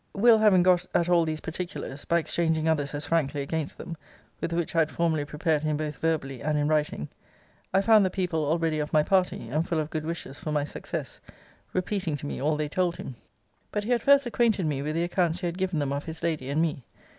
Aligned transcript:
Will. 0.15 0.39
having 0.39 0.63
got 0.63 0.83
at 0.95 1.09
all 1.09 1.25
these 1.25 1.41
particulars, 1.41 2.05
by 2.05 2.17
exchanging 2.17 2.67
others 2.67 2.95
as 2.95 3.05
frankly 3.05 3.43
against 3.43 3.77
them, 3.77 3.95
with 4.39 4.51
which 4.51 4.75
I 4.75 4.79
had 4.79 4.89
formerly 4.89 5.25
prepared 5.25 5.61
him 5.61 5.77
both 5.77 5.97
verbally 5.97 6.41
and 6.41 6.57
in 6.57 6.67
writing. 6.67 7.07
I 7.71 7.81
found 7.81 8.03
the 8.03 8.09
people 8.09 8.43
already 8.43 8.79
of 8.79 8.91
my 8.91 9.03
party, 9.03 9.49
and 9.49 9.67
full 9.67 9.77
of 9.79 9.91
good 9.91 10.03
wishes 10.07 10.39
for 10.39 10.51
my 10.51 10.63
success, 10.63 11.21
repeating 11.71 12.17
to 12.17 12.25
me 12.25 12.41
all 12.41 12.57
they 12.57 12.67
told 12.67 12.95
him. 12.97 13.13
But 13.71 13.83
he 13.83 13.91
had 13.91 14.01
first 14.01 14.25
acquainted 14.25 14.65
me 14.65 14.81
with 14.81 14.95
the 14.95 15.03
accounts 15.03 15.41
he 15.41 15.45
had 15.45 15.59
given 15.59 15.77
them 15.77 15.93
of 15.93 16.05
his 16.05 16.23
lady 16.23 16.49
and 16.49 16.63
me. 16.63 16.83